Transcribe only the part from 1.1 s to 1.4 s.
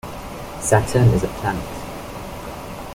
a